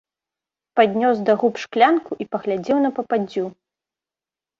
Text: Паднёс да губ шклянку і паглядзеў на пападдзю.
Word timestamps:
Паднёс 0.79 1.17
да 1.27 1.35
губ 1.43 1.59
шклянку 1.63 2.11
і 2.25 2.27
паглядзеў 2.37 2.77
на 2.87 2.91
пападдзю. 2.97 3.45